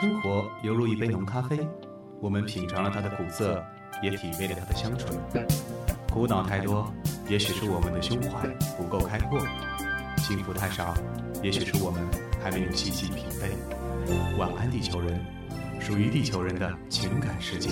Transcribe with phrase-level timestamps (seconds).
[0.00, 1.60] 生活犹如一杯浓咖啡，
[2.22, 3.62] 我们品尝了它的苦涩，
[4.02, 5.14] 也体味了它的香醇。
[6.10, 6.90] 苦恼太多，
[7.28, 9.38] 也许是我们的胸怀不够开阔；
[10.16, 10.94] 幸福太少，
[11.42, 12.02] 也许是我们
[12.42, 14.38] 还没有细细品味。
[14.38, 15.22] 晚安，地球人，
[15.78, 17.68] 属于地球人的情感世界。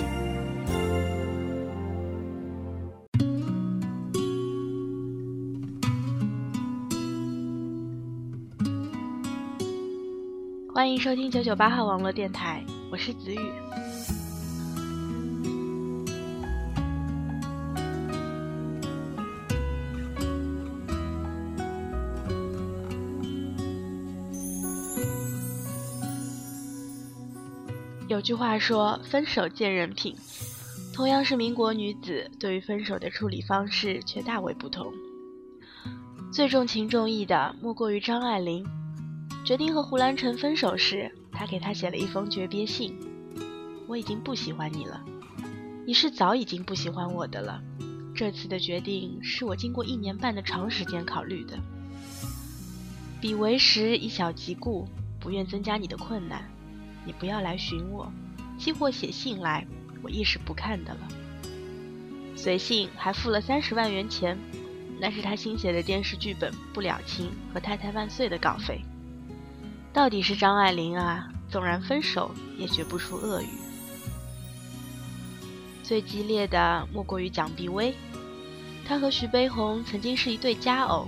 [10.89, 13.39] 欢迎收听九九八号网络电台，我是子雨。
[28.07, 30.15] 有句话说：“分手见人品。”
[30.91, 34.91] 同样是民国女子，对于分手的处理方式却大为不同。
[36.33, 38.65] 最重情重义的，莫过于张爱玲。
[39.49, 42.95] 决定和胡兰成分手时，他给他写了一封诀别信
[43.89, 45.03] ：“我已经不喜欢你了，
[45.87, 47.59] 你是早已经不喜欢我的了。
[48.13, 51.57] 这次的决定是我经过一年半的长时间考虑的。
[53.19, 54.87] 彼为时以小及故，
[55.19, 56.47] 不愿增加你的困难。
[57.03, 58.07] 你不要来寻我，
[58.59, 59.65] 寄或写信来，
[60.03, 61.07] 我亦是不看的了。
[62.35, 64.37] 随信还付了三十万元钱，
[65.01, 68.79] 那是他新写的电视剧本《不了情》和《太太万岁》的稿费。”
[69.91, 73.49] 到底是张爱玲啊，纵然分手也绝不出恶语。
[75.83, 77.95] 最激烈的莫过于蒋碧薇，
[78.85, 81.07] 她和徐悲鸿曾经是一对佳偶，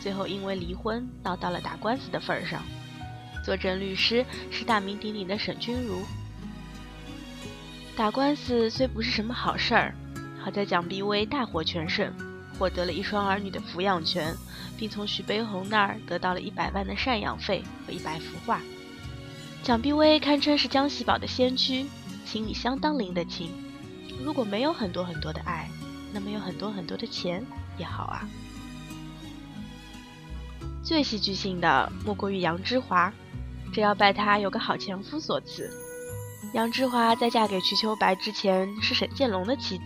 [0.00, 2.62] 最后因为离婚闹到了打官司的份儿上。
[3.44, 6.02] 坐镇律师是大名鼎鼎的沈君儒。
[7.96, 9.94] 打官司虽不是什么好事儿，
[10.42, 12.12] 好在蒋碧薇大获全胜。
[12.58, 14.34] 获得了一双儿女的抚养权，
[14.76, 18.60] 并从徐悲鸿那儿得到了一百万的赡养费和一百幅画。
[19.62, 21.86] 蒋碧薇堪称是江喜宝的先驱，
[22.24, 23.50] 情理相当灵的情。
[24.22, 25.68] 如果没有很多很多的爱，
[26.12, 27.44] 那么有很多很多的钱
[27.76, 28.28] 也好啊。
[30.82, 33.12] 最戏剧性的莫过于杨之华，
[33.72, 35.68] 这要拜他有个好前夫所赐。
[36.54, 39.84] 杨之华在嫁给瞿秋白之前是沈建龙的妻子。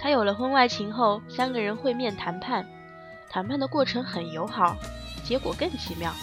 [0.00, 2.64] 他有了婚外情后，三个人会面谈判，
[3.28, 4.76] 谈判的过程很友好，
[5.24, 6.14] 结果更奇妙。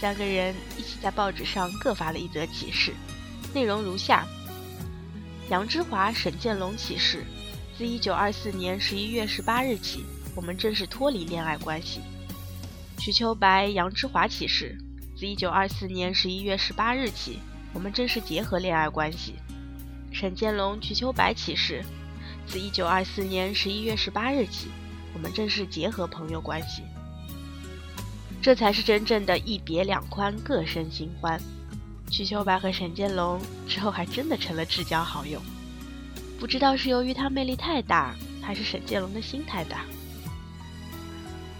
[0.00, 2.94] 三个人一起在报纸上各发了一则启事，
[3.52, 4.26] 内容如下：
[5.50, 7.22] 杨之华、沈建龙启事，
[7.76, 12.00] 自一九二四年十一月十八日起，我们正式脱离恋爱关系。
[12.96, 14.78] 瞿秋白、杨之华启事，
[15.14, 17.40] 自一九二四年十一月十八日起，
[17.74, 19.34] 我们正式结合恋爱关系。
[20.10, 21.84] 沈建龙、瞿秋白启事。
[22.46, 24.68] 自一九二四年十一月十八日起，
[25.14, 26.82] 我们正式结合朋友关系。
[28.42, 31.40] 这才是真正的一别两宽，各生新欢。
[32.10, 35.40] 瞿秋白和沈建龙之后还真的成了至交好友。
[36.38, 39.84] 不知道是由于他魅力太大，还是沈建龙的心太大。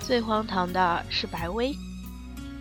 [0.01, 1.75] 最荒唐的是白薇，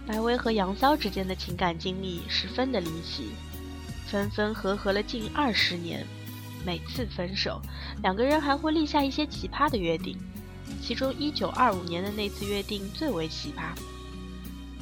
[0.06, 3.32] 白薇和杨骚之间的情感经历十分的离奇，
[4.08, 6.06] 分分合合了近二十年。
[6.66, 7.62] 每次分手，
[8.02, 10.18] 两个人还会立下一些奇葩的约定，
[10.82, 13.78] 其中1925年的那次约定最为奇葩。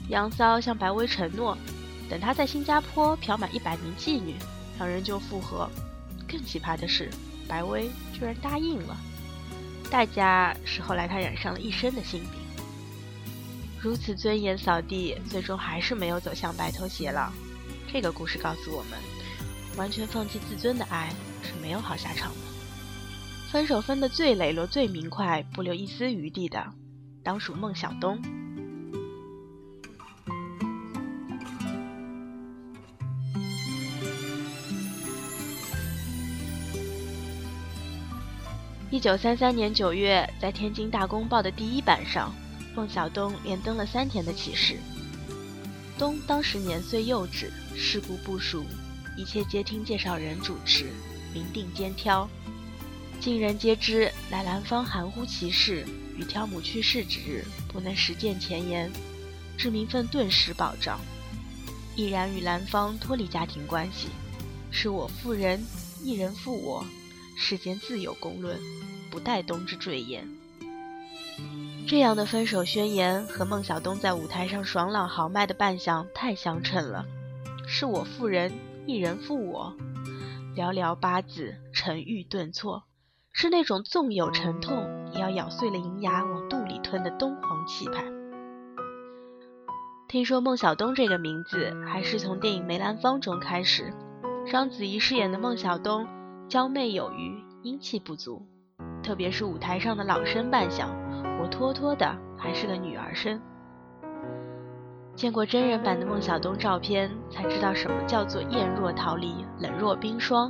[0.10, 1.58] 杨骚向白薇承诺，
[2.10, 4.36] 等他在新加坡嫖满一百名妓女，
[4.78, 5.70] 两人就复合。
[6.28, 7.10] 更奇葩的是，
[7.48, 8.98] 白薇居然答应了，
[9.90, 12.32] 代价是后来他染上了一身的性病。
[13.82, 17.32] 如此尊严扫地，最终还是没有走向白头偕老。
[17.92, 19.00] 这个故事告诉我们，
[19.80, 21.10] 完全放弃自尊的爱。
[21.42, 22.38] 是没有好下场的。
[23.50, 26.64] 分手分的最磊落、最明快，不留一丝余地的，
[27.24, 28.22] 当属孟小冬。
[38.92, 42.34] 一九三三年九月，在天津《大公报》的第一版上，
[42.76, 44.78] 孟小冬连登了三天的启事。
[45.98, 48.64] 冬当时年岁幼稚，世故不熟，
[49.20, 50.86] 一切皆听介绍人主持。
[51.34, 52.26] 明定兼挑，
[53.20, 54.10] 尽人皆知。
[54.32, 55.86] 乃兰芳含糊其事，
[56.16, 58.90] 与挑母去世之日，不能实践前言，
[59.58, 61.02] 致名分顿时保障。
[61.98, 64.08] 毅然与兰芳脱离家庭关系，
[64.72, 65.62] 是我负人，
[66.02, 66.86] 一人负我，
[67.38, 68.58] 世间自有公论，
[69.12, 70.26] 不待冬之赘言。
[71.86, 77.06] 这样的分手宣言和孟小冬在舞台上爽朗豪迈的扮相太相称了。
[77.68, 78.52] 是我负人，
[78.90, 79.72] 一人负我。
[80.56, 82.82] 寥寥八字，沉郁顿挫，
[83.32, 88.04] 是那种纵有沉痛，也要咬碎了银牙往肚里吞的东皇气派。
[90.08, 93.94] 听说孟小冬这个名字，还是从电影《梅兰芳》中开始。
[94.52, 96.08] 章子怡饰演的孟小冬，
[96.48, 98.44] 娇媚有余，英气不足，
[99.04, 100.90] 特别是舞台上的老生扮相，
[101.38, 103.40] 活脱脱的还是个女儿身。
[105.20, 110.50] 见过真人版的孟小冬照片，才知道什么叫做艳若桃李，冷若冰霜。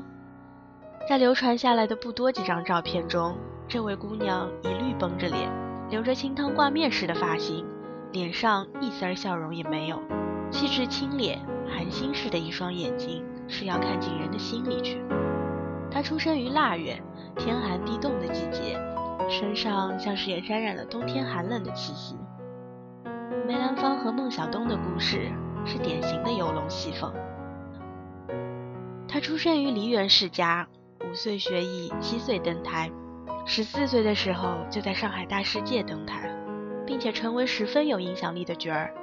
[1.10, 3.36] 在流传下来的不多几张照片中，
[3.68, 5.50] 这位姑娘一律绷着脸，
[5.90, 7.66] 留着清汤挂面似的发型，
[8.12, 10.00] 脸上一丝笑容也没有，
[10.52, 15.04] 气质清冽，寒心似的一双眼睛，是要看进人的心里去。
[15.90, 17.02] 她出生于腊月，
[17.36, 18.80] 天寒地冻的季节，
[19.28, 22.16] 身上像是也沾染了冬天寒冷的气息。
[23.50, 25.32] 梅兰芳和孟小冬的故事
[25.66, 27.12] 是典型的游龙戏凤。
[29.08, 30.68] 他出生于梨园世家。
[31.10, 32.92] 五岁学艺，七岁登台，
[33.48, 36.30] 十四岁的时候就在上海大世界登台，
[36.86, 38.94] 并且成为十分有影响力的角儿，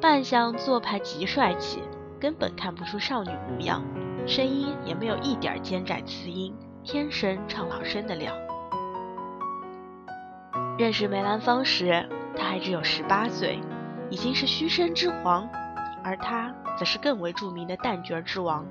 [0.00, 1.82] 扮相做派极帅气，
[2.18, 3.84] 根本看不出少女模样，
[4.26, 8.32] 声音也没有一点尖窄刺音，天生唱老生的料。
[10.78, 13.58] 认识梅兰芳时，他还只有十八岁，
[14.12, 15.48] 已经是虚声之皇，
[16.04, 18.66] 而他则是更为著名的旦角之王。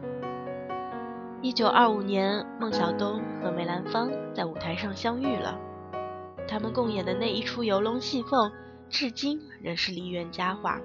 [1.41, 5.57] 一九二五年，孟小冬和梅兰芳在舞台上相遇了。
[6.47, 8.51] 他们共演的那一出游龙戏凤，
[8.87, 10.79] 至今仍是梨园佳话。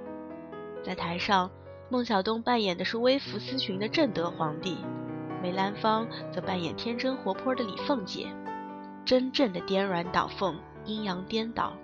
[0.82, 1.50] 在台上，
[1.90, 4.78] 孟小冬扮演的是微服私巡的正德皇帝，
[5.42, 8.26] 梅兰芳则扮演天真活泼的李凤姐，
[9.04, 10.56] 真正的颠鸾倒凤，
[10.86, 11.74] 阴阳颠倒。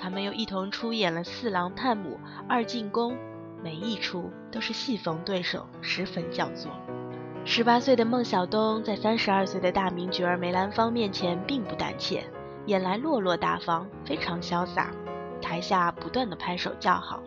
[0.00, 2.10] 他们又一同出演了《四郎探母》
[2.48, 3.12] 《二进宫》，
[3.62, 6.72] 每一出都是戏逢对手，十分叫座。
[7.44, 12.24] 十八岁的孟小冬在三十二岁的大名角儿梅兰芳面前并不胆怯，
[12.66, 14.90] 演来落落大方，非常潇洒，
[15.40, 17.22] 台下不断的拍手叫好。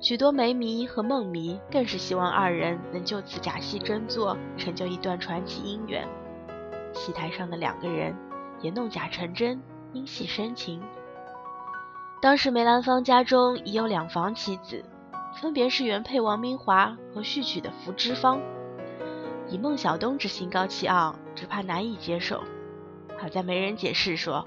[0.00, 6.06] 许多梅迷和孟迷更是希望二人能就此假戏真做，成就一段传奇姻缘。
[6.94, 8.14] 戏台上的两个人
[8.62, 9.60] 也弄假成真，
[9.92, 10.80] 因戏生情。
[12.20, 14.84] 当时梅兰芳家中已有两房妻子，
[15.40, 18.40] 分别是原配王明华和续娶的福芝芳。
[19.48, 22.42] 以孟小冬之心高气傲，只怕难以接受。
[23.16, 24.44] 好在没人解释说，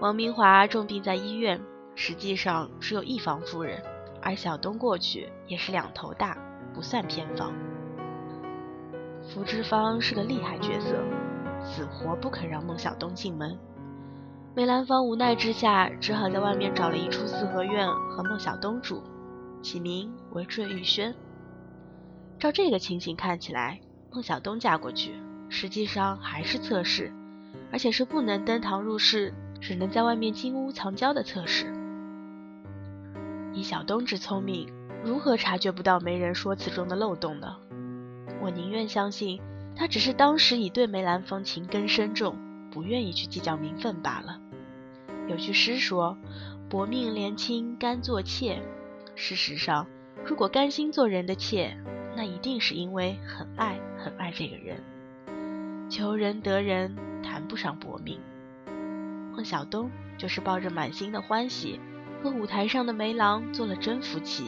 [0.00, 1.60] 王明华重病在医院，
[1.94, 3.82] 实际上只有一房夫人，
[4.22, 6.38] 而小冬过去也是两头大，
[6.72, 7.52] 不算偏房。
[9.28, 10.96] 福芝芳是个厉害角色，
[11.62, 13.58] 死活不肯让孟小冬进门。
[14.56, 19.02] 梅兰芳无奈之下，只好在外面找了一处四合院和孟小冬住，
[19.60, 21.12] 起名为坠玉轩。
[22.38, 23.80] 照这个情形看起来。
[24.12, 25.10] 孟小冬嫁过去，
[25.48, 27.12] 实际上还是侧室，
[27.72, 31.74] 而且是不能登堂入室，只能在外面金屋藏娇的侧室。
[33.52, 34.68] 以小冬之聪明，
[35.02, 37.56] 如何察觉不到媒人说辞中的漏洞呢？
[38.40, 39.42] 我宁愿相信，
[39.74, 42.36] 他只是当时已对梅兰芳情根深重，
[42.70, 44.38] 不愿意去计较名分罢了。
[45.26, 46.18] 有句诗说
[46.68, 48.62] ：“薄命怜亲甘做妾。”
[49.16, 49.86] 事实上，
[50.24, 51.76] 如果甘心做人的妾，
[52.16, 54.82] 那一定是因为很爱很爱这个人，
[55.88, 58.20] 求人得人谈不上薄命。
[59.32, 61.80] 孟小冬就是抱着满心的欢喜，
[62.22, 64.44] 和舞台上的梅郎做了真夫妻。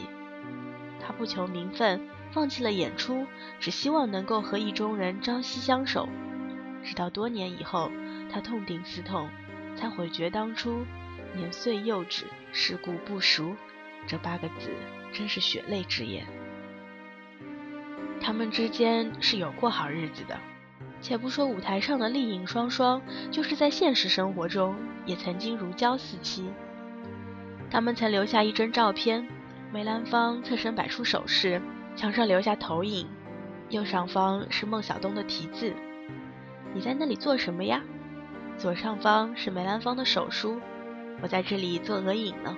[0.99, 2.01] 他不求名分，
[2.31, 3.25] 放弃了演出，
[3.59, 6.07] 只希望能够和意中人朝夕相守。
[6.83, 7.89] 直到多年以后，
[8.31, 9.29] 他痛定思痛，
[9.77, 10.83] 才悔觉当初
[11.35, 13.55] 年岁幼稚，世故不熟，
[14.07, 14.71] 这八个字
[15.13, 16.25] 真是血泪之言。
[18.19, 20.35] 他们之间是有过好日子的，
[20.99, 26.49] 且不说舞台上的丽影双双，就是在现实生活中也曾经如胶似漆。
[27.69, 29.27] 他们曾留下一张照片，
[29.71, 31.61] 梅兰芳侧身摆出手势，
[31.95, 33.07] 墙上留下投影，
[33.69, 35.71] 右上方是孟小冬的题字
[36.73, 37.83] ：“你在那里做什么呀？”
[38.57, 40.59] 左上方是梅兰芳的手书
[41.21, 42.57] ：“我在这里做额影呢。”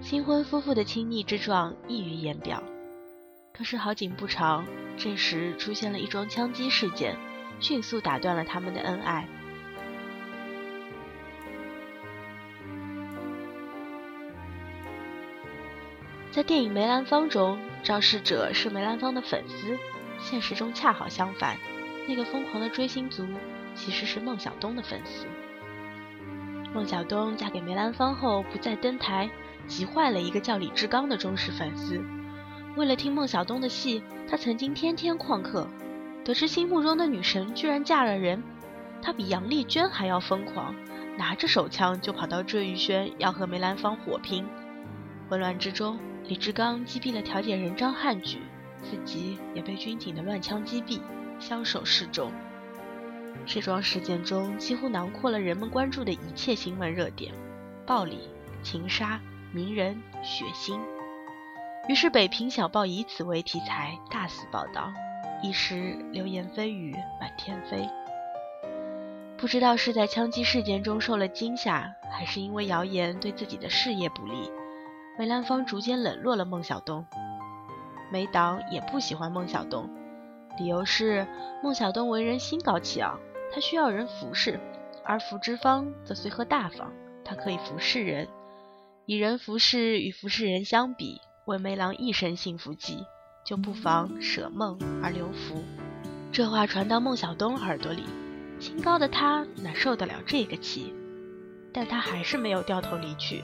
[0.00, 2.62] 新婚夫妇的亲昵之状溢于言表。
[3.52, 4.64] 可是好景不长，
[4.96, 7.16] 这时出现了一桩枪击事件，
[7.58, 9.26] 迅速打断了他们的恩爱。
[16.30, 19.76] 在电影《梅兰芳》中，肇事者是梅兰芳的粉丝，
[20.20, 21.58] 现实中恰好相反，
[22.06, 23.26] 那个疯狂的追星族
[23.80, 25.24] 其实是孟小冬的粉丝。
[26.74, 29.30] 孟小冬嫁给梅兰芳后不再登台，
[29.66, 31.98] 急坏了一个叫李志刚的忠实粉丝。
[32.76, 35.66] 为了听孟小冬的戏，他曾经天天旷课。
[36.22, 38.42] 得知心目中的女神居然嫁了人，
[39.00, 40.74] 他比杨丽娟还要疯狂，
[41.16, 44.44] 拿着手枪就跑到坠玉轩要和梅兰芳火拼。
[45.30, 48.40] 混乱之中，李志刚击毙了调解人张汉举，
[48.82, 51.00] 自己也被军警的乱枪击毙，
[51.40, 52.30] 枭首示众。
[53.46, 57.34] 这桩事件中几乎囊括了人们关注的一切新闻热点：
[57.84, 58.28] 暴力、
[58.62, 59.20] 情杀、
[59.52, 60.78] 名人、血腥。
[61.88, 64.92] 于是北平小报以此为题材大肆报道，
[65.42, 67.88] 一时流言蜚语满天飞。
[69.36, 74.52] 不知道是在枪击事件中受了惊吓，还是因为谣言对自己的事业不利，
[75.18, 77.04] 梅兰芳逐渐冷落了孟小冬。
[78.12, 79.88] 梅党也不喜欢孟小冬，
[80.58, 81.26] 理由是
[81.62, 83.18] 孟小冬为人心高气傲，
[83.52, 84.58] 他需要人服侍，
[85.04, 86.92] 而福之方则随和大方，
[87.24, 88.28] 他可以服侍人。
[89.06, 93.04] 以人服侍与服侍人相比，为梅郎一生幸福计，
[93.44, 95.64] 就不妨舍梦而留福。
[96.30, 98.04] 这话传到孟小冬耳朵里。
[98.60, 100.92] 清高的他哪受得了这个气？
[101.72, 103.42] 但他还是没有掉头离去。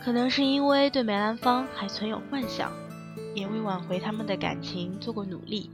[0.00, 2.72] 可能是因为对梅兰芳还存有幻想，
[3.34, 5.70] 也为挽回他们的感情做过努力。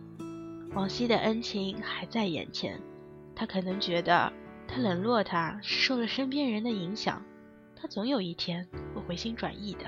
[0.75, 2.81] 往昔的恩情还在眼前，
[3.39, 4.33] 他可能觉得
[4.67, 7.23] 他冷落他是受了身边人的影响，
[7.81, 9.85] 他总有一天会回心转意的。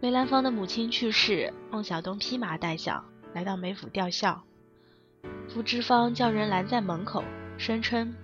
[0.00, 3.04] 梅兰芳的母亲去世，孟小冬披麻戴孝
[3.34, 4.44] 来到梅府吊孝。
[5.48, 7.24] 福芝芳叫人拦在门口，
[7.58, 8.14] 声称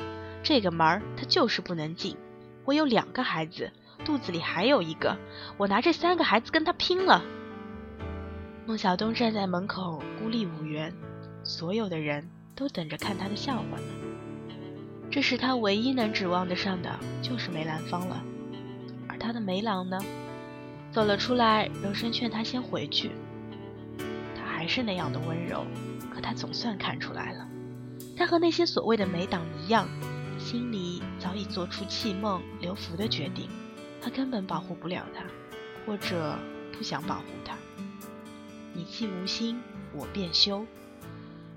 [0.45, 2.17] 这个门儿他就是不能进。
[2.65, 3.73] 我有两个孩子，
[4.05, 5.19] 肚子里还有一个，
[5.59, 7.25] 我拿这三个孩子跟他拼了。
[8.65, 10.95] 孟小冬站在门口孤立无援，
[11.43, 13.85] 所有的人都等着看他的笑话呢。
[15.11, 18.23] 这时他唯一能指望得上的就是梅兰芳了，
[19.07, 19.99] 而他的梅郎呢，
[20.91, 23.13] 走了出来，柔声劝他先回去。
[24.35, 25.65] 他还是那样的温柔。
[26.13, 27.47] 可他总算看出来了，
[28.17, 29.87] 他和那些所谓的梅党一样，
[30.39, 33.51] 心里早已做出弃梦留福的决定。
[34.01, 35.25] 他根本保护不了他，
[35.85, 36.39] 或者
[36.73, 37.55] 不想保护他。
[38.73, 39.61] 你既无心，
[39.93, 40.65] 我便休。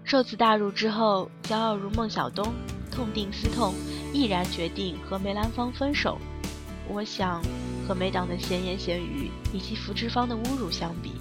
[0.09, 2.51] 受此大辱之后，骄傲如孟小冬，
[2.89, 3.75] 痛定思痛，
[4.11, 6.17] 毅然决定和梅兰芳分手。
[6.87, 7.39] 我想，
[7.87, 11.11] 和梅党的闲言闲语以及福芝芳的侮辱相比，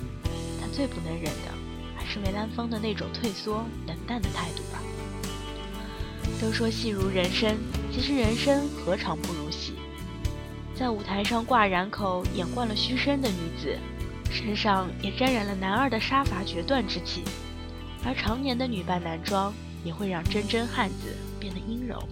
[0.59, 1.53] 他最不能忍的。
[1.99, 4.81] 还是梅兰芳的那种退缩冷淡的态度吧。
[6.41, 7.59] 都说戏如人生，
[7.93, 9.75] 其实人生何尝不如戏？
[10.75, 13.77] 在舞台上挂染口演惯了虚声的女子，
[14.31, 17.23] 身上也沾染了男二的杀伐决断之气，
[18.05, 19.53] 而常年的女扮男装
[19.85, 22.03] 也会让真真汉子变得阴柔。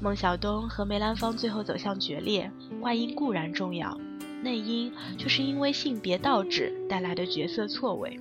[0.00, 3.96] 孟小冬和梅兰芳最后走向决裂，外因固然重要，
[4.42, 8.18] 内因却是因为性别倒置带来的角色错位。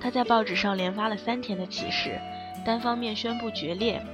[0.00, 2.18] 他在报纸上连发了三天的启事，
[2.64, 4.04] 单方面宣布决裂。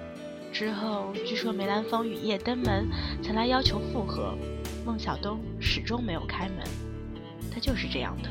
[0.53, 2.89] 之后，据说梅兰芳雨夜登门，
[3.23, 4.39] 曾来要求复合，
[4.85, 6.59] 孟小冬始终没有开门。
[7.53, 8.31] 他就是这样的，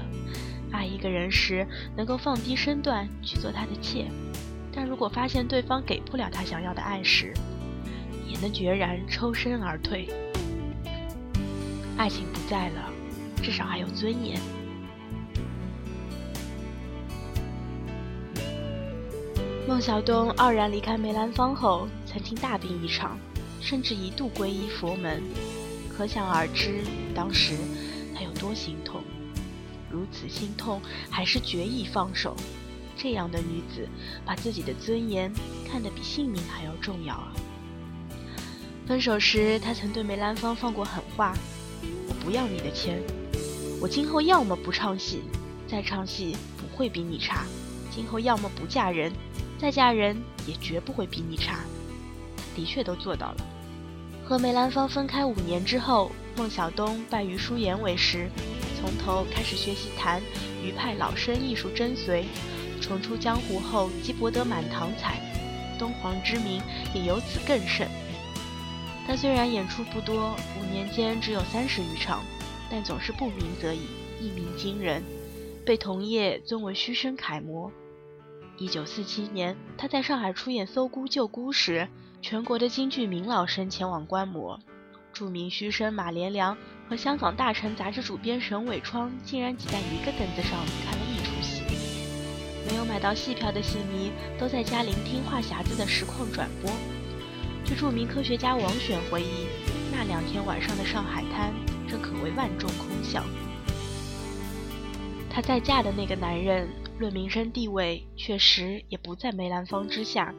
[0.75, 1.65] 爱一个人时
[1.95, 4.05] 能够放低身段去做他的妾，
[4.73, 7.33] 但如果发现对方给不了他想要的爱时，
[8.27, 10.09] 也能决然抽身而退。
[11.97, 12.91] 爱情不在了，
[13.41, 14.37] 至少还有尊严。
[19.65, 23.17] 孟小冬傲然离开梅兰芳后，曾经大病一场，
[23.61, 25.23] 甚至一度皈依佛门。
[25.97, 26.81] 可想而知，
[27.15, 27.53] 当时
[28.13, 29.01] 他有多心痛。
[29.95, 32.35] 如此心痛，还是决意放手。
[32.97, 33.87] 这样的女子，
[34.25, 35.31] 把自己的尊严
[35.65, 37.31] 看得比性命还要重要啊！
[38.85, 41.33] 分手时，他曾对梅兰芳放过狠话
[42.09, 43.01] ：“我不要你的钱，
[43.81, 45.21] 我今后要么不唱戏，
[45.67, 47.45] 再唱戏不会比你差。
[47.89, 49.11] 今后要么不嫁人。”
[49.57, 51.61] 再嫁人也绝不会比你差，
[52.57, 53.37] 的确都做到了。
[54.25, 58.29] 和梅兰芳分开五年之后，孟小冬拜于舒言为师，
[58.85, 60.21] 从头开始学习弹
[60.63, 62.25] 余派老生艺术真髓，
[62.79, 65.19] 重出江湖后即博得满堂彩，
[65.79, 66.61] 东皇之名
[66.93, 67.87] 也由此更盛。
[69.07, 72.23] 他虽然演出不多，五年间只有三十余场，
[72.69, 73.87] 但总是不鸣则已，
[74.21, 75.01] 一鸣惊人，
[75.65, 77.71] 被同业尊为虚声楷模。
[78.59, 81.87] 一九四七年，他在上海出演《搜孤救孤》时，
[82.21, 84.59] 全国的京剧名老生前往观摩。
[85.11, 86.57] 著名虚声马连良
[86.89, 90.51] 和香港《大成》杂志主编沈伟窗竟然挤在一个凳子上
[90.85, 91.63] 看了一出戏。
[92.69, 96.71] 没有买到戏票的戏迷都在家聆听话匣子的实况转播。
[97.63, 99.47] 据著名科学家王选回忆，
[99.91, 101.53] 那两天晚上的上海滩
[101.87, 103.23] 真可谓万众空巷。
[105.29, 106.67] 她再嫁的那个男人。
[106.97, 110.33] 论名声地位，确实也不在梅兰芳之下。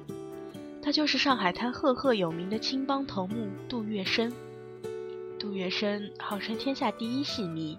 [0.83, 4.33] 他就是上海滩赫赫有名的青帮头目杜月笙。
[5.47, 7.79] 杜月笙号称天下第一戏迷，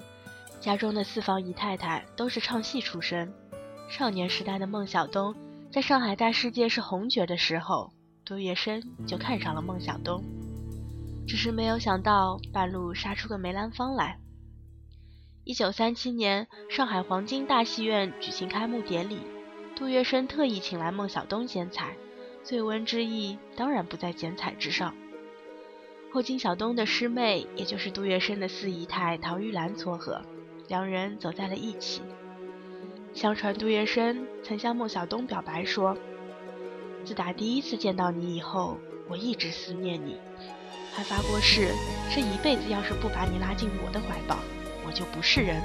[0.62, 3.34] 家中的四房姨太太都是唱戏出身。
[3.90, 5.36] 少年时代的孟小冬，
[5.70, 7.92] 在上海大世界是红角的时候，
[8.24, 10.24] 杜月笙就看上了孟小冬，
[11.28, 14.18] 只是没有想到半路杀出个梅兰芳来。
[15.44, 19.20] 一九三七年，上海黄金大戏院举行开幕典礼，
[19.76, 21.98] 杜月笙特意请来孟小冬剪彩，
[22.46, 24.96] 醉翁之意当然不在剪彩之上。
[26.10, 30.22] 后经小东的师妹，也就是杜月笙的四姨太陶玉兰撮合，
[30.68, 32.02] 两人走在了一起。
[33.14, 35.98] 相传杜月笙曾向孟小冬表白说
[37.04, 38.78] ：“自打第一次见到你以后，
[39.10, 40.18] 我一直思念你，
[40.94, 41.74] 还发过誓，
[42.16, 44.38] 这一辈子要是不把你拉进我的怀抱，
[44.86, 45.62] 我就不是人。”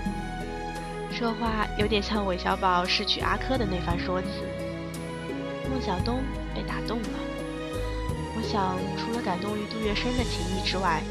[1.13, 4.29] 说话有点像韦小宝侍娶阿珂的那番说辞。
[5.71, 6.19] 孟小冬
[6.55, 7.32] 被打动了。
[8.43, 11.03] 想，除了感动于杜月笙的情谊之外，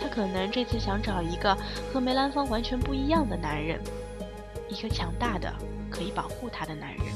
[0.00, 1.56] 他可能这次想找一个
[1.92, 3.80] 和梅兰芳完全不一样的男人，
[4.68, 5.52] 一个强大的。
[5.88, 7.06] 可以保护她的男人，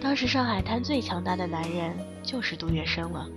[0.00, 3.28] 当时上海滩最强大的男人就是杜月笙了。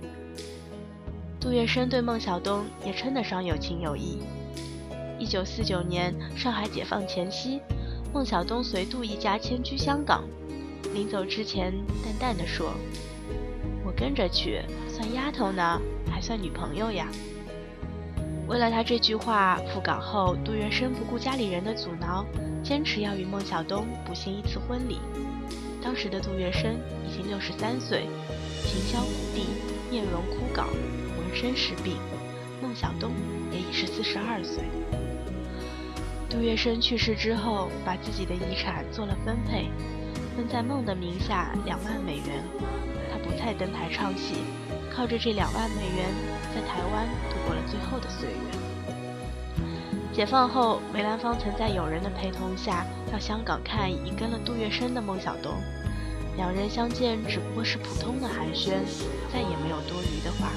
[1.38, 4.22] 杜月笙对孟小冬也称得上有情有义。
[5.18, 7.60] 一九四九年上海解放前夕，
[8.12, 10.24] 孟小冬随杜一家迁居香港，
[10.92, 12.72] 临走之前淡淡的说
[14.00, 15.78] ：“跟着去，算丫头呢，
[16.10, 17.06] 还算女朋友呀？”
[18.48, 22.24] 为了他这句话，赴港后杜月笙不顾家里人的阻挠。
[22.62, 24.98] 坚持要与孟小冬补行一次婚礼。
[25.82, 26.74] 当时的杜月笙
[27.08, 28.06] 已经六十三岁，
[28.62, 29.46] 形销骨地，
[29.90, 30.66] 面容枯槁，
[31.16, 31.96] 浑身是病。
[32.60, 33.12] 孟小冬
[33.50, 34.64] 也已是四十二岁。
[36.28, 39.70] 杜月笙去世之后，把自己的遗产做了分配，
[40.36, 42.44] 分在孟的名下两万美元。
[43.38, 44.44] 再登台唱戏，
[44.94, 46.08] 靠着这两万美元，
[46.54, 48.36] 在台湾度过了最后的岁月。
[50.12, 55.54] 解放后，梅兰芳曾在友人的陪同下到香港看已跟了杜月笙的孟小冬，
[56.36, 58.72] 两人相见只不过是普通的寒暄，
[59.32, 60.50] 再也没有多余的话。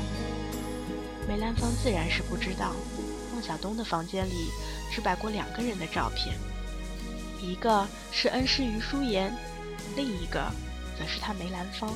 [1.27, 2.73] 梅兰芳自然是不知道，
[3.31, 4.49] 孟小冬的房间里
[4.91, 6.35] 只摆过两个人的照片，
[7.39, 9.33] 一个是恩师余淑妍，
[9.95, 10.51] 另一个
[10.99, 11.91] 则是他梅兰芳。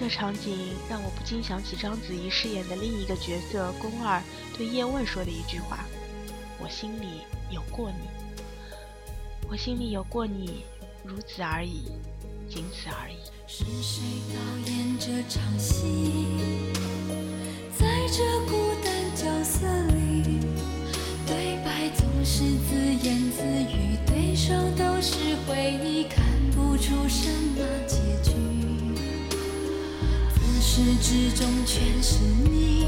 [0.00, 0.56] 这场景
[0.88, 4.18] 让我不禁想起章子怡饰演的另一个角色宫二
[4.56, 5.84] 对叶问说的一句话
[6.58, 8.08] ：“我心里有过你，
[9.46, 10.64] 我心里有过你，
[11.04, 11.92] 如此而已，
[12.48, 14.00] 仅此而已。”是谁
[14.32, 15.76] 导演这场戏？
[17.78, 20.40] 在这孤单角色里，
[21.26, 22.74] 对白总是自
[23.06, 28.49] 言自语，对手都是回忆，看不出什么结局。
[30.72, 32.86] 始至终全是你，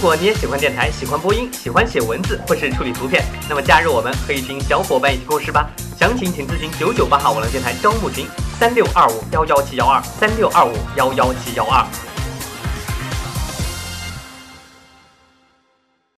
[0.00, 5.68] 如果你也喜欢电台，喜欢播音，喜欢写文字或是处理图片，那么加入我们和一群小伙伴一起共事吧。
[5.98, 8.26] 详情请咨询九九八号网络电台招募群：
[8.58, 11.84] 三六二五幺幺七幺二三六二五幺幺七幺二。